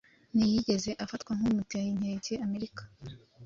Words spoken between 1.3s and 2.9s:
nk'uteye inkeke Amerika,